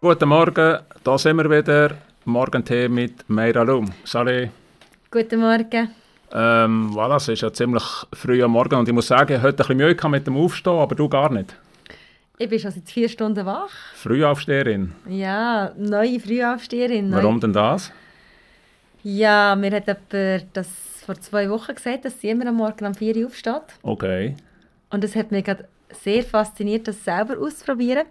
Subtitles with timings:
[0.00, 1.96] Guten Morgen, da sind wir wieder.
[2.24, 3.92] Morgentee mit Meira Lum.
[4.04, 4.50] Salut.
[5.10, 5.90] Guten Morgen.
[6.32, 9.64] Ähm, voilà, es ist ja ziemlich früh am Morgen und ich muss sagen, ich hatte
[9.64, 11.54] heute ein bisschen Mühe mit dem Aufstehen, aber du gar nicht.
[12.38, 13.70] Ich bin schon seit vier Stunden wach.
[13.94, 14.92] Frühaufsteherin?
[15.08, 17.10] Ja, neue Frühaufsteherin.
[17.10, 17.16] Neu.
[17.18, 17.92] Warum denn das?
[19.02, 20.68] Ja, mir hat jemand das
[21.04, 23.62] vor zwei Wochen gesagt, dass sie immer am Morgen um vier Uhr aufsteht.
[23.82, 24.36] Okay.
[24.90, 28.06] Und das hat mich gerade sehr fasziniert, das selber auszuprobieren.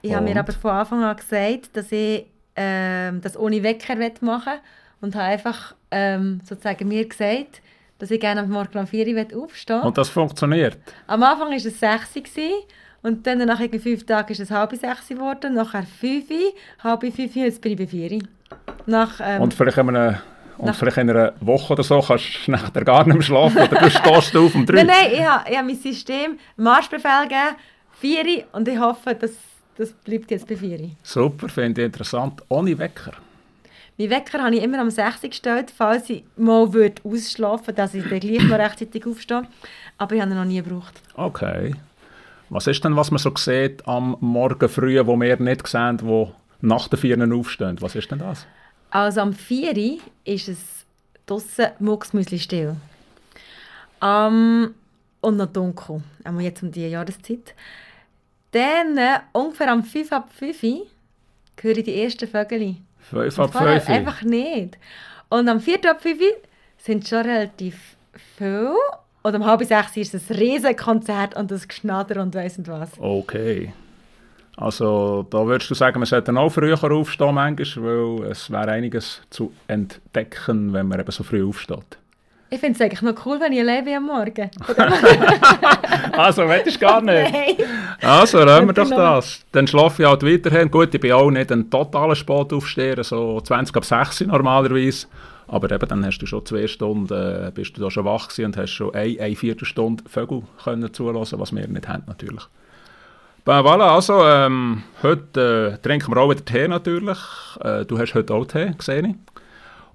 [0.00, 2.26] Ich habe mir aber von Anfang an gesagt, dass ich
[2.56, 4.60] ähm, das ohne Wecker machen will
[5.00, 7.60] und habe einfach ähm, sozusagen mir gesagt,
[7.98, 10.78] dass ich gerne am Morgen um 4 Uhr aufstehen Und das funktioniert?
[11.06, 12.44] Am Anfang war es 6 Uhr
[13.02, 16.36] und dann nach fünf Tagen ist es halb 6 geworden, nachher 5 Uhr,
[16.82, 18.18] halb 5 Uhr, jetzt bin ich bei 4 Uhr.
[18.86, 20.22] Nach, ähm, und vielleicht in einer
[20.58, 23.80] und vielleicht in einer Woche oder so kannst du nachher gar nicht mehr schlafen oder
[23.80, 27.56] du stehst auf um 3 Nein, nein, ich habe, ich habe mein System Marschbefehl gegeben,
[28.00, 29.32] 4 Uhr und ich hoffe, dass
[29.76, 32.42] das bleibt jetzt bei 4 Super, finde ich interessant.
[32.48, 33.12] Ohne Wecker?
[33.96, 37.94] Mein Wecker habe ich immer am 6 gestellt, falls ich mal würde ausschlafen würde, dass
[37.94, 39.42] ich dann gleich noch rechtzeitig aufstehe.
[39.96, 41.00] Aber ich habe ihn noch nie gebraucht.
[41.14, 41.74] Okay.
[42.50, 46.32] Was ist denn, was man so sieht am Morgen früh, wo wir nicht sehen, wo
[46.60, 47.76] nach der 4 aufstehen?
[47.80, 48.46] Was ist denn das?
[48.90, 50.58] Also am 4 ist es
[51.26, 52.76] draussen mucksmüsli still.
[54.00, 54.74] Um,
[55.20, 56.02] und noch dunkel.
[56.24, 57.54] Einmal jetzt um diese Jahreszeit.
[58.52, 60.62] Dann, äh, ungefähr am 5 ab 5
[61.60, 62.76] höre ich die ersten Vögel.
[63.00, 63.88] 5 ab 5?
[63.88, 64.78] Einfach nicht.
[65.28, 66.18] Und am 4 ab 5
[66.78, 67.96] sind schon relativ
[68.36, 68.74] viele.
[69.22, 72.90] Und um halb 6 ist es ein Riesenkonzert und das Geschnatter und weiss nicht was.
[72.98, 73.72] Okay.
[74.56, 79.22] Also da würdest du sagen, man sollte auch früher aufstehen manchmal, weil es wäre einiges
[79.30, 81.98] zu entdecken, wenn man eben so früh aufsteht.
[82.50, 84.50] Ich finde es eigentlich noch cool, wenn ich alleine am Morgen.
[86.16, 87.32] also, du gar nicht?
[87.32, 87.56] Nein.
[88.00, 89.44] Also, hören wir doch das.
[89.52, 90.70] Dann schlafe ich halt weiterhin.
[90.70, 95.08] Gut, ich bin auch nicht ein totaler Sportaufsteher, so 20 ab 6 normalerweise.
[95.48, 98.46] Aber eben, dann hast du schon zwei Stunden, äh, bist du da schon wach gewesen
[98.46, 102.44] und hast schon eine, eine Viertelstunde Vögel können zulassen, was wir nicht haben natürlich.
[103.44, 107.18] Ben, voilà, also, ähm, heute äh, trinken wir auch wieder Tee natürlich.
[107.60, 109.06] Äh, du hast heute auch Tee, gesehen.
[109.06, 109.38] ich.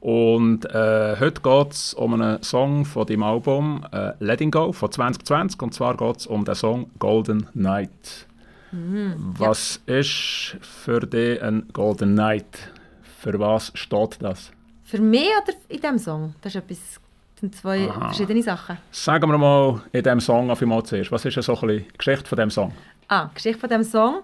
[0.04, 4.92] Und äh, heute geht es um einen Song von dem Album äh, Letting Go von
[4.92, 5.62] 2020.
[5.62, 8.28] Und zwar geht es um den Song Golden Night.
[8.74, 10.00] Mhm, was ja.
[10.00, 12.72] ist für dich ein Golden Night?
[13.20, 14.52] Für was steht das?
[14.94, 16.36] Für mich oder in diesem Song?
[16.40, 18.10] Das, ist etwas, das sind zwei Aha.
[18.10, 18.78] verschiedene Sachen.
[18.92, 21.12] Sagen wir mal in diesem Song auf einmal zuerst.
[21.12, 22.74] Was ist so ein die Geschichte von diesem Song?
[23.08, 24.22] Ah, die Geschichte von diesem Song.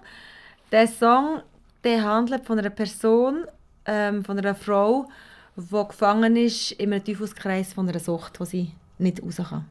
[0.70, 1.42] Der Song
[1.82, 3.46] der handelt von einer Person,
[3.84, 5.08] ähm, von einer Frau,
[5.56, 9.64] die gefangen ist in einem Teufelskreis von einer Sucht, wo sie nicht raus kann.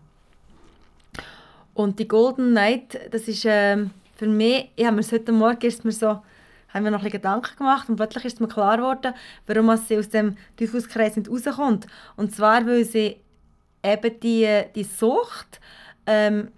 [1.76, 5.86] Und die Golden Night, das ist ähm, für mich, ich habe mir heute Morgen ist
[5.86, 6.20] mir so,
[6.74, 9.13] haben wir noch ein Gedanken gemacht und plötzlich ist mir klar geworden,
[9.47, 11.88] warum sie aus dem Teufelskreis nicht rauskommt.
[12.16, 13.18] Und zwar, weil sie
[13.84, 15.59] eben die, die Sucht
[16.06, 16.50] ähm,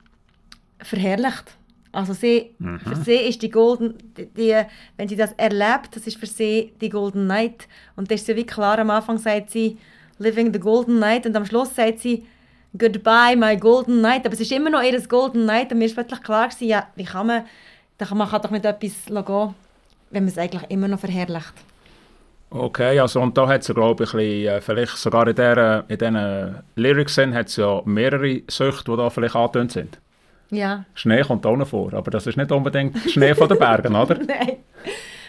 [0.80, 1.56] verherrlicht.
[1.94, 2.80] Also sie, mhm.
[2.80, 4.62] für sie ist die Golden, die, die,
[4.98, 7.68] wenn sie das erlebt, das ist für sie die Golden Night.
[7.96, 9.78] Und das ist sie wie klar, am Anfang sagt sie,
[10.18, 12.26] living the Golden Night und am Schluss sagt sie,
[12.78, 14.26] goodbye my Golden Night.
[14.26, 16.88] Aber es ist immer noch ihr Golden Night und mir ist plötzlich klar gewesen, ja,
[16.96, 17.44] wie kann man,
[18.14, 19.56] man kann doch mit etwas gehen,
[20.12, 21.54] wenn man es eigentlich immer noch verherrlicht.
[22.50, 25.98] Okay, also und da hat es glaube ich, bisschen, äh, vielleicht sogar in diesen in
[25.98, 30.00] diesen Lyrics hat es ja mehrere Süchte, die da vielleicht angetönt sind.
[30.50, 30.84] Ja.
[30.94, 34.16] Schnee kommt auch noch vor, aber das ist nicht unbedingt Schnee von den Bergen, oder?
[34.28, 34.58] Nein.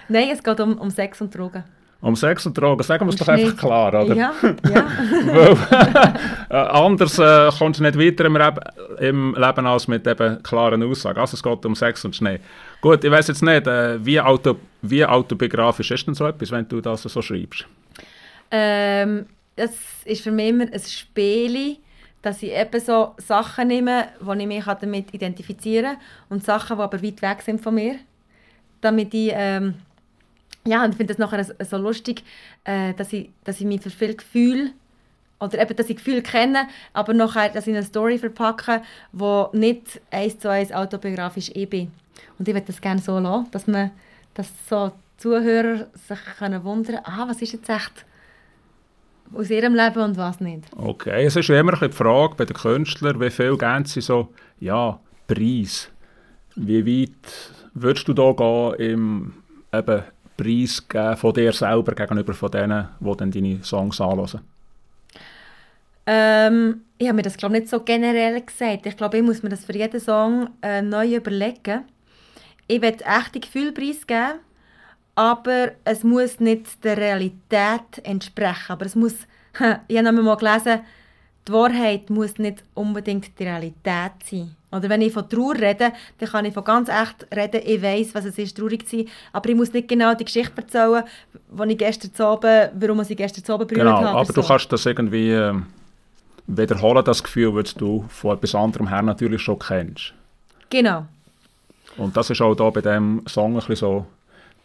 [0.09, 1.63] Nein, es geht um, um Sex und Drogen.
[2.03, 3.45] Um Sex und Drogen, sagen wir es doch Schnee.
[3.45, 4.15] einfach klar, oder?
[4.15, 4.87] Ja, ja.
[5.27, 5.57] Weil,
[6.51, 8.61] äh, anders äh, kommst du nicht weiter im, Leben,
[8.99, 11.21] im Leben als mit eben klaren Aussagen.
[11.21, 12.41] Also es geht um Sex und Schnee.
[12.81, 16.69] Gut, ich weiß jetzt nicht, äh, wie, auto, wie autobiografisch ist denn so etwas, wenn
[16.69, 17.67] du das so schreibst?
[18.51, 19.71] Ähm, das
[20.05, 21.79] ist für mich immer ein Spiel
[22.23, 26.01] dass ich eben so Sachen nehme, die ich mich damit identifizieren kann
[26.31, 27.97] und Sachen, die aber weit weg sind von mir.
[28.81, 29.75] Damit ich, ähm,
[30.65, 32.23] ja, und ich finde das nachher so lustig,
[32.65, 34.71] äh, dass, ich, dass ich mich für viele Gefühle
[35.41, 38.83] oder eben, dass ich Gefühle kenne, aber nachher, dass ich eine Story verpacke,
[39.13, 41.91] die nicht eins zu eins autobiografisch ich bin.
[42.39, 43.91] Und ich würde das gerne so lassen, dass man,
[44.35, 48.05] dass so Zuhörer sich können wundern, ah, was ist jetzt echt
[49.35, 50.65] aus ihrem Leben und was nicht.
[50.77, 54.29] Okay, es ist immer die Frage bei den Künstlern, wie viel geben sie so,
[54.61, 55.91] ja, Preis.
[56.55, 59.35] Wie weit würdest du da gehen im
[59.73, 60.03] eben
[60.43, 64.41] preisgeben von dir selber gegenüber von denen, die dann deine Songs anhören?
[66.07, 68.87] Ähm, ich habe mir das glaube nicht so generell gesagt.
[68.87, 71.85] Ich glaube, ich muss mir das für jeden Song äh, neu überlegen.
[72.67, 74.41] Ich will echte Gefühle preisgeben,
[75.15, 78.73] aber es muss nicht der Realität entsprechen.
[78.73, 79.15] Aber es muss,
[79.89, 80.81] ich habe mal gelesen,
[81.47, 84.55] die Wahrheit muss nicht unbedingt die Realität sein.
[84.71, 87.61] Oder wenn ich von Trauer rede, dann kann ich von ganz echt reden.
[87.65, 89.09] Ich weiß, was es ist, traurig zu sein.
[89.33, 91.05] Aber ich muss nicht genau die Geschichte erzählen,
[91.51, 94.09] wo ich gestern Abend, warum ich gestern Abend berührt genau, habe.
[94.09, 94.33] aber so.
[94.33, 95.55] du kannst das irgendwie äh,
[96.47, 100.15] wiederholen, das Gefühl, das du von etwas anderem her natürlich schon kennst.
[100.71, 101.05] Genau.
[101.99, 104.07] Und das ist auch da bei diesem Song ein bisschen so,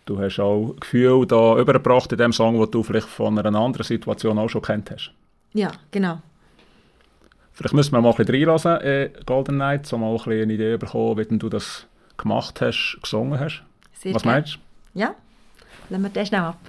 [0.06, 3.86] du hast auch Gefühl da übergebracht in dem Song, das du vielleicht von einer anderen
[3.86, 5.12] Situation auch schon kennt hast.
[5.54, 6.22] Ja, genau.
[7.58, 10.54] Vielleicht müssen wir mal ein bisschen reinlassen in Golden Night, um mal ein bisschen eine
[10.54, 13.64] Idee bekommen, wie du das gemacht hast, gesungen hast.
[13.94, 14.60] Sehr Was meinst
[14.94, 15.00] du?
[15.00, 15.16] Ja,
[15.90, 16.60] lassen wir das schnell ab.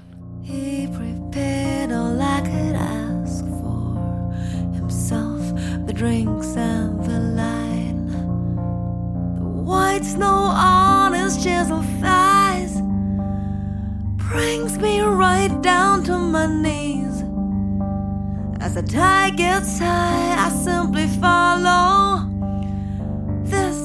[0.43, 4.33] He prepared all I could ask for
[4.73, 5.53] himself,
[5.87, 8.09] the drinks and the line.
[9.37, 12.81] The white snow on his chiseled thighs
[14.17, 17.18] brings me right down to my knees.
[18.61, 22.29] As the tide gets high, I simply follow.
[23.45, 23.79] This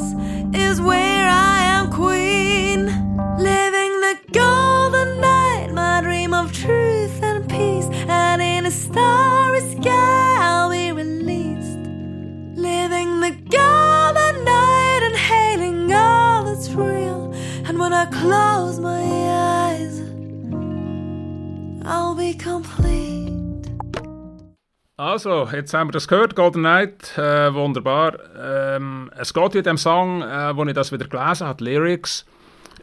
[0.53, 2.87] is where I am queen,
[3.37, 7.87] living the golden night, my dream of truth and peace.
[8.07, 11.79] And in a starry sky, I'll be released,
[12.57, 17.31] living the golden night and hailing all that's real.
[17.67, 19.03] And when I close my
[19.69, 20.01] eyes,
[21.85, 23.22] I'll be complete.
[24.95, 28.13] Also, jetzt haben wir das gehört, Golden Night, äh, wunderbar.
[28.39, 32.27] Ähm, es geht in dem Song, äh, als ich das wieder gelesen habe, Lyrics,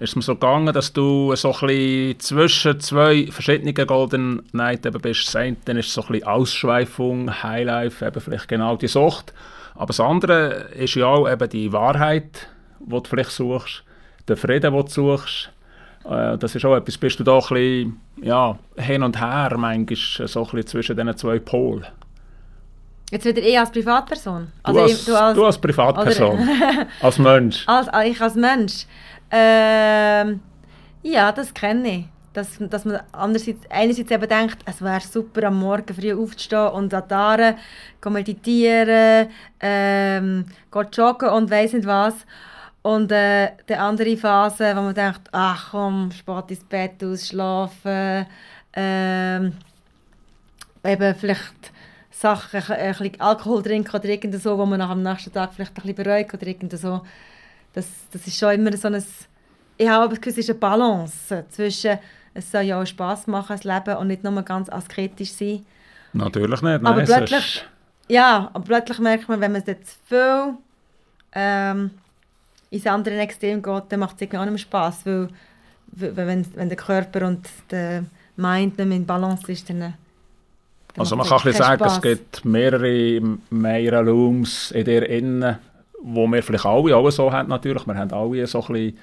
[0.00, 5.32] ist mir so gegangen, dass du so ein zwischen zwei verschiedenen Golden Night eben bist.
[5.32, 9.32] Das dann ist so ein Ausschweifung, Highlife, eben vielleicht genau die Sucht.
[9.76, 12.48] Aber das andere ist ja auch eben die Wahrheit,
[12.80, 13.84] die du vielleicht suchst,
[14.26, 15.52] der Frieden, den du suchst.
[16.04, 19.96] Äh, das ist auch etwas, bist du da ein bisschen ja, hin und her, manchmal
[19.96, 21.86] so ein bisschen zwischen diesen zwei Polen.
[23.10, 24.52] Jetzt wieder ich als Privatperson?
[24.62, 26.48] Also du, als, du, als, du als Privatperson,
[27.02, 27.64] als Mensch.
[27.66, 28.86] Als, ich als Mensch.
[29.30, 30.40] Ähm,
[31.02, 32.04] ja, das kenne ich.
[32.32, 36.94] Dass, dass man andererseits, einerseits eben denkt, es wäre super, am Morgen früh aufzustehen und
[36.94, 37.56] an die Aare,
[38.08, 39.28] meditieren,
[39.58, 40.46] ähm,
[40.92, 42.14] joggen und weiss nicht was.
[42.82, 48.26] Und äh, die andere Phase, wo man denkt, ach komm, spät ins Bett ausschlafen,
[48.72, 49.52] ähm,
[50.84, 51.72] eben vielleicht
[52.10, 55.72] Sachen, ein bisschen Alkohol trinken oder irgend so, wo man nach am nächsten Tag vielleicht
[55.72, 57.02] ein bisschen bereut oder irgend so.
[57.72, 59.04] Das, das ist schon immer so ein...
[59.76, 61.98] Ich habe das Gefühl, es ist eine Balance zwischen
[62.34, 65.64] es soll ja auch Spass machen, das Leben, und nicht nur ganz asketisch sein.
[66.12, 67.64] Natürlich nicht, nein, aber plötzlich.
[68.08, 70.54] Ja, aber plötzlich merkt man, wenn man jetzt viel
[71.32, 71.90] ähm,
[72.70, 75.28] ins andere Extrem geht, dann macht es irgendwie auch nicht mehr Spass, weil,
[75.92, 78.04] wenn, wenn der Körper und der
[78.36, 79.94] Mind nicht mehr in Balance ist, dann
[80.96, 81.96] also man kann ein sagen, Spaß.
[81.96, 83.20] es gibt mehrere
[83.50, 85.58] Meyer Looms in der Innen,
[86.02, 87.86] wo wir vielleicht alle auch so haben natürlich.
[87.86, 88.98] Wir haben alle so ein bisschen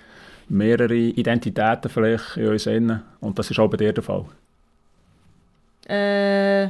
[0.50, 3.04] mehrere Identitäten vielleicht in uns innen.
[3.20, 4.26] Und das ist auch bei dir der Fall.
[5.88, 6.70] Äh,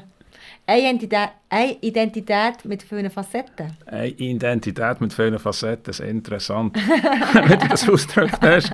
[0.68, 3.72] eine Identität, eine Identität mit vielen Facetten.
[3.86, 6.76] Eine Identität mit vielen Facetten, das ist interessant,
[7.34, 8.74] wenn du das ausgedrückt hast.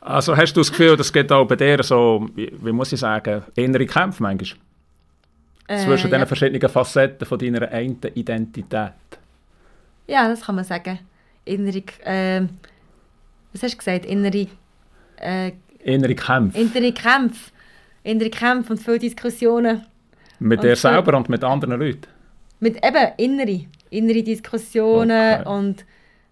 [0.00, 3.42] Also hast du das Gefühl, das geht auch bei dir so, wie, muss ich sagen,
[3.56, 4.58] innere Kämpfe manchmal?
[5.66, 6.18] Äh, zwischen ja.
[6.18, 8.92] den verschiedenen Facetten von deiner einen Identität.
[10.06, 10.98] Ja, das kann man sagen.
[11.44, 12.42] Innere, äh,
[13.52, 14.06] was hast du gesagt?
[14.06, 14.46] Innere,
[15.16, 16.58] äh, innere Kämpfe.
[16.58, 17.50] Innere Kämpfe.
[18.04, 19.86] Innere Kämpfe und viele Diskussionen.
[20.42, 22.08] Mit und dir selber und mit anderen Leuten?
[22.60, 23.64] Mit eben innere.
[23.90, 25.48] Innere Diskussionen okay.
[25.48, 25.84] und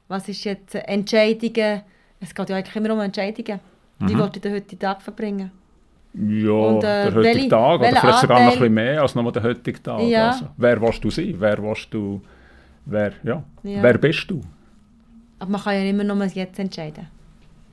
[0.09, 1.83] was ist jetzt Entscheidungen.
[2.21, 3.61] Es geht ja eigentlich immer um Entscheidungen.
[3.99, 4.07] Mhm.
[4.07, 5.51] Die wollte ich den heutigen Tag verbringen.
[6.13, 9.31] Ja, und, äh, der heutige Tag, oder vielleicht sogar noch ein bisschen mehr als nur
[9.31, 10.03] der heutige Tag.
[10.03, 10.31] Ja.
[10.31, 11.35] Also, wer willst du sein?
[11.39, 12.21] Wer willst du,
[12.87, 13.45] wer, ja.
[13.63, 13.83] ja.
[13.83, 14.41] wer bist du?
[15.39, 17.07] Aber man kann ja immer nur jetzt entscheiden.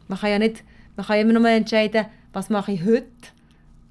[0.07, 0.63] Man kann ja nicht,
[0.95, 3.07] man kann immer nur entscheiden, was mache ich heute.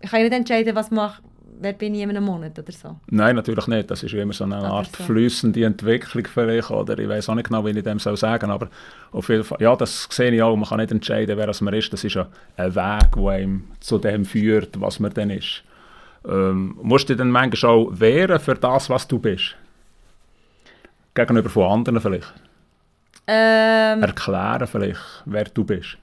[0.00, 1.22] Ich kann ja nicht entscheiden, was mache,
[1.60, 2.96] wer bin ich in einem Monat oder so.
[3.10, 3.90] Nein, natürlich nicht.
[3.90, 5.04] Das ist immer so eine Art so.
[5.04, 8.68] flüssende Entwicklung vielleicht, oder ich weiß auch nicht genau, wie ich dem soll sagen aber
[9.12, 10.56] auf jeden Fall, ja, das sehe ich auch.
[10.56, 11.92] Man kann nicht entscheiden, wer man ist.
[11.92, 15.62] Das ist ja ein Weg, der einem zu dem führt, was man dann ist.
[16.26, 19.54] Ähm, musst du dich dann manchmal auch wehren für das, was du bist?
[21.14, 22.34] Gegenüber von anderen vielleicht?
[23.26, 25.98] Ähm, Erklären vielleicht, wer du bist?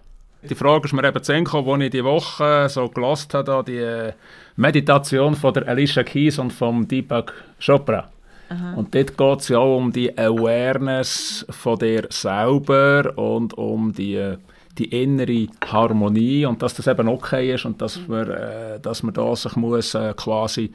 [0.50, 3.78] Die Frage ist mir eben zu gekommen, als ich die Woche so gelost habe, die
[3.78, 4.14] äh,
[4.56, 8.10] Meditation von der Alicia Keys und vom Deepak Chopra.
[8.50, 8.74] Aha.
[8.76, 14.16] Und dort geht es ja auch um die Awareness von dir selber und um die,
[14.16, 14.38] äh,
[14.78, 18.08] die innere Harmonie und dass das eben okay ist und dass mhm.
[18.08, 20.72] man, äh, dass man da sich muss äh, quasi,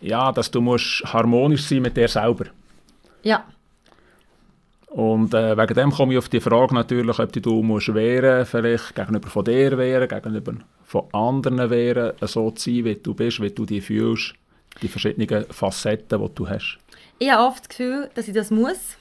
[0.00, 2.46] ja, dass du musst harmonisch sein mit dir selber.
[3.22, 3.44] Ja.
[4.92, 8.94] Und äh, wegen dem komme ich auf die Frage natürlich, ob du musst wehren, vielleicht
[8.94, 10.52] gegenüber von dir wehren, gegenüber
[10.84, 14.34] von anderen wehren, so zu sein, wie du bist, wie du dich fühlst,
[14.82, 16.78] die verschiedenen Facetten, die du hast.
[17.18, 18.98] Ich habe oft das Gefühl, dass ich das muss,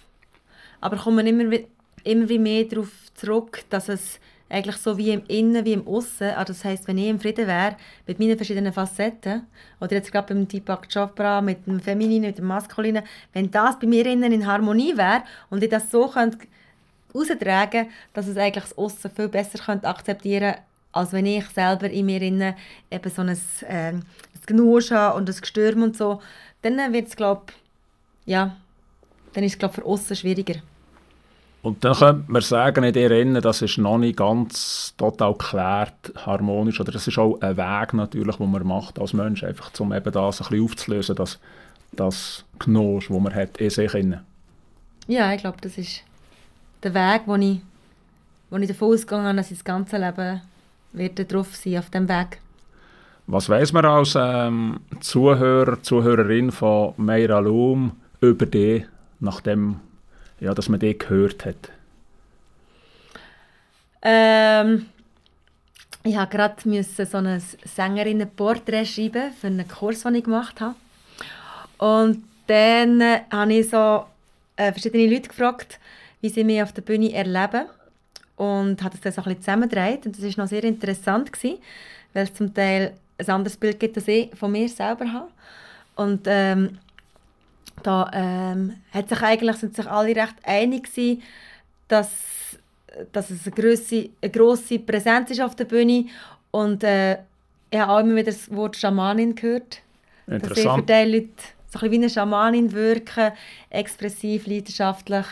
[0.80, 1.58] aber komme immer,
[2.06, 4.20] immer mehr darauf zurück, dass es
[4.52, 6.30] eigentlich so wie im Innen wie im Aussen.
[6.30, 9.48] Also das heißt, wenn ich im Frieden wäre mit meinen verschiedenen Facetten
[9.80, 13.04] oder jetzt gerade beim Deepak Chopra mit dem Femininen, mit dem Maskulinen,
[13.34, 16.40] wenn das bei mir innen in Harmonie wäre und ich das so könnte
[17.14, 20.56] dass es eigentlich das Aussen viel besser könnte akzeptieren,
[20.94, 22.56] als wenn ich selber in mir innen
[22.90, 24.06] eben so ein, äh, ein
[24.46, 26.22] Genusch habe und ein Gestürm und so,
[26.62, 27.54] dann wird es glaube
[28.26, 28.56] ja,
[29.34, 30.62] dann ist es glaube für außen schwieriger.
[31.62, 36.12] Und dann könnte man sagen, in dir innen, das ist noch nicht ganz total geklärt,
[36.26, 39.94] harmonisch, oder das ist auch ein Weg natürlich, den man macht als Mensch, einfach um
[39.94, 41.40] eben das ein bisschen aufzulösen, das,
[41.92, 44.22] das Knosch, das man hat in sich innen.
[45.08, 46.02] Ja, ich glaube, das ist
[46.82, 47.62] der Weg, wo ich,
[48.50, 50.42] wo ich davon ausgegangen habe, dass ich das ganze Leben
[50.94, 52.40] werde drauf sein auf dem Weg.
[53.28, 58.84] Was weiß man als ähm, Zuhörer, Zuhörerin von Meira Loom über dich,
[59.20, 59.80] nachdem
[60.42, 61.70] ja, dass man den gehört hat?
[64.02, 64.88] Ähm,
[66.04, 70.76] ich musste gerade so ein Sängerinnenporträt schreiben für einen Kurs, den ich gemacht habe.
[71.78, 74.06] Und dann äh, habe ich so
[74.56, 75.80] äh, verschiedene Leute gefragt,
[76.22, 77.68] wie sie mich auf der Bühne erleben.
[78.36, 80.08] Und habe das dann so ein bisschen zusammengedreht.
[80.08, 81.60] Und das war noch sehr interessant, gewesen,
[82.14, 85.28] weil es zum Teil ein anderes Bild gibt, das ich von mir selber habe.
[85.96, 86.80] Und ähm,
[87.84, 91.22] da ähm, hat sich eigentlich, sind sich alle recht einig gewesen,
[91.88, 92.10] dass,
[93.12, 96.06] dass es eine grosse, eine grosse Präsenz ist auf der Bühne
[96.52, 97.18] und äh,
[97.70, 99.82] ich habe auch immer wieder das Wort Schamanin gehört.
[100.28, 100.90] Interessant.
[100.90, 101.30] Dass für die Leute
[101.68, 103.32] so ein wie eine Schamanin wirken,
[103.70, 105.26] expressiv, leidenschaftlich.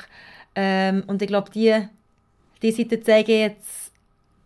[0.55, 1.87] Ähm, und ich glaube, die,
[2.61, 3.91] die Seite zeige ich jetzt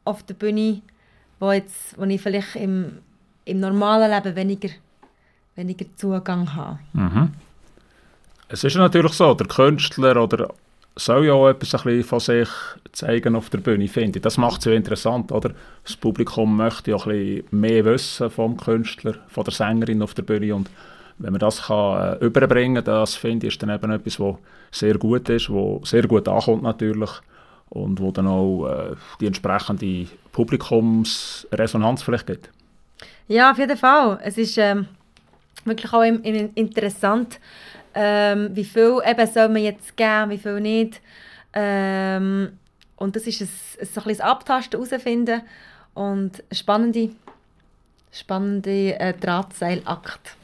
[0.04, 0.82] auf der Bühne,
[1.40, 3.00] wo, jetzt, wo ich vielleicht im,
[3.46, 4.70] im normalen Leben weniger,
[5.56, 6.80] weniger Zugang habe.
[6.94, 7.32] Mhm.
[8.54, 10.54] Es ist natürlich so, der Künstler oder
[10.96, 12.50] soll ja auch etwas ein bisschen von sich
[12.92, 14.22] zeigen auf der Bühne, finde ich.
[14.22, 15.56] Das macht es ja interessant, oder?
[15.84, 20.22] Das Publikum möchte ja ein bisschen mehr wissen vom Künstler, von der Sängerin auf der
[20.22, 20.70] Bühne und
[21.18, 24.36] wenn man das kann, äh, überbringen kann, das finde ich, ist dann eben etwas, was
[24.70, 27.10] sehr gut ist, was sehr gut ankommt natürlich
[27.70, 32.52] und wo dann auch äh, die entsprechende Publikumsresonanz vielleicht gibt.
[33.28, 34.20] Ja, auf jeden Fall.
[34.22, 34.86] Es ist ähm,
[35.66, 37.40] wirklich auch im, im interessant,
[37.94, 41.02] ähm, wie viel eben soll man jetzt geben, wie viel nicht.
[41.54, 42.58] Ähm,
[42.96, 43.50] und das ist ein,
[43.82, 45.42] ein, so ein bisschen Abtasten, herausfinden
[45.94, 47.10] und spannende,
[48.12, 50.36] spannende äh, Drahtseilakt.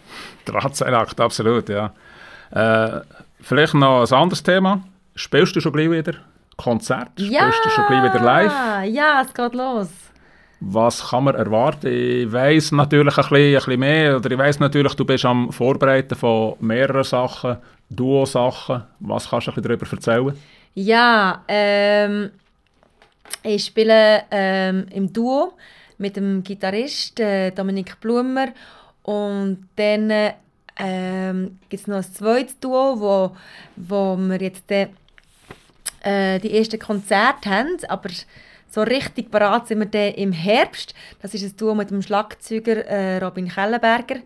[0.45, 1.93] Drahtseilakt, absolut, ja.
[2.51, 3.01] Äh,
[3.41, 4.81] vielleicht noch ein anderes Thema.
[5.15, 6.13] Spielst du schon gleich wieder
[6.57, 7.09] Konzert?
[7.17, 8.53] Ja, Spielst du schon gleich wieder live?
[8.89, 9.89] Ja, es geht los.
[10.61, 11.87] Was kann man erwarten?
[11.87, 15.51] Ich weiß natürlich ein bisschen, ein bisschen mehr, oder ich weiß natürlich, du bist am
[15.53, 17.57] Vorbereiten von mehreren Sachen,
[17.89, 18.83] Duo-Sachen.
[18.99, 20.33] Was kannst du ein darüber erzählen?
[20.75, 22.31] Ja, ähm,
[23.43, 25.53] ich spiele ähm, im Duo
[25.97, 28.49] mit dem Gitarrist äh, Dominik Blumer
[29.03, 30.11] und dann
[30.77, 33.35] ähm, gibt es noch ein zweites Duo, wo,
[33.75, 38.09] wo wir jetzt äh, die ersten Konzerte haben, aber
[38.69, 40.93] so richtig parat sind wir dann im Herbst.
[41.21, 44.17] Das ist ein Duo mit dem Schlagzeuger äh, Robin Kellenberger.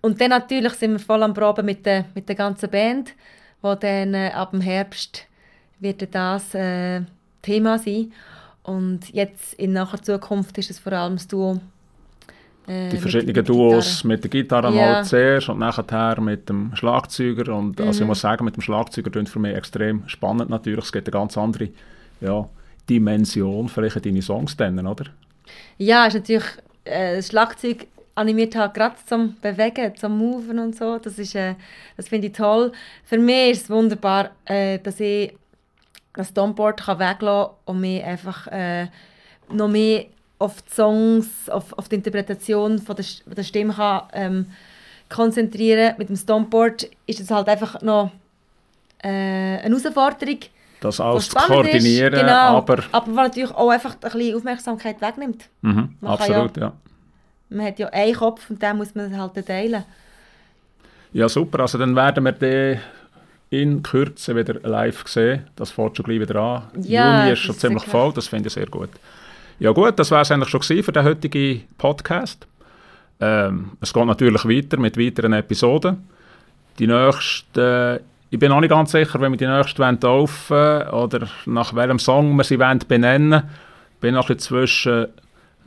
[0.00, 3.14] Und dann natürlich sind wir voll am Proben mit der, mit der ganzen Band,
[3.62, 5.26] wo dann äh, ab dem Herbst
[5.80, 7.02] wird das äh,
[7.42, 8.12] Thema sein.
[8.62, 11.60] Und jetzt in nacher Zukunft ist es vor allem das Duo
[12.66, 14.92] äh, die verschiedenen mit, mit Duos mit der Gitarre ja.
[14.92, 17.54] mal zuerst und nachher mit dem Schlagzeuger.
[17.54, 17.86] Und mhm.
[17.86, 18.08] also ich mhm.
[18.08, 20.84] muss sagen, mit dem Schlagzeuger klingt für mich extrem spannend natürlich.
[20.84, 21.68] Es gibt eine ganz andere
[22.20, 22.48] ja,
[22.88, 25.06] Dimension vielleicht deine Songs kennen, oder?
[25.78, 26.44] Ja, ist natürlich
[26.84, 30.98] äh, das Schlagzeug animiert halt gerade zum Bewegen, zum Moven und so.
[30.98, 31.54] Das, äh,
[31.96, 32.72] das finde ich toll.
[33.04, 35.34] Für mich ist es wunderbar, äh, dass ich
[36.14, 38.86] das Downboard kann weglassen und mich einfach äh,
[39.50, 40.06] noch mehr
[40.38, 44.46] auf die Songs, auf, auf die Interpretation von der, der Stimme kann, ähm,
[45.08, 45.94] konzentrieren.
[45.98, 48.10] Mit dem Stomboard ist es halt einfach noch
[49.02, 50.40] äh, eine Herausforderung,
[50.80, 52.12] das alles zu koordinieren.
[52.12, 55.48] Ist, genau, aber, aber was natürlich auch einfach ein bisschen Aufmerksamkeit wegnimmt.
[55.62, 56.72] Mhm, absolut, ja, ja,
[57.48, 59.84] Man hat ja einen Kopf und den muss man halt teilen.
[61.12, 61.60] Ja, super.
[61.60, 62.80] Also dann werden wir den
[63.50, 65.46] in Kürze wieder live sehen.
[65.56, 66.62] Das fährt schon gleich wieder an.
[66.82, 68.90] Ja, Juni ist schon ist ziemlich voll, das finde ich sehr gut.
[69.58, 72.46] Ja gut, das war es eigentlich schon für den heutigen Podcast.
[73.20, 76.06] Ähm, es geht natürlich weiter mit weiteren Episoden.
[76.78, 81.74] Die nächste, ich bin noch nicht ganz sicher, wenn wir die nächste wollen, oder nach
[81.74, 83.42] welchem Song wir sie wollen benennen
[84.00, 85.06] bin noch ein zwischen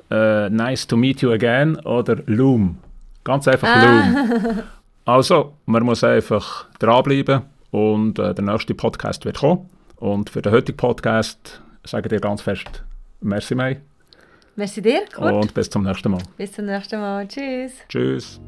[0.10, 2.78] äh, Nice to Meet You Again oder Loom.
[3.24, 3.86] Ganz einfach ah.
[3.86, 4.60] Loom.
[5.06, 9.68] Also, man muss einfach dranbleiben und äh, der nächste Podcast wird kommen.
[9.96, 12.84] Und für den heutigen Podcast sage ich dir ganz fest
[13.22, 13.82] Merci, Mai.
[14.56, 15.34] Merci dir, Kurt.
[15.34, 16.22] Und bis zum nächsten Mal.
[16.38, 17.28] Bis zum nächsten Mal.
[17.28, 17.74] Tschüss.
[17.90, 18.40] Tschüss.